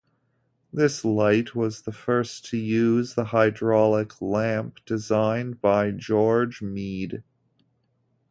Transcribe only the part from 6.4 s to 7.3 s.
Meade.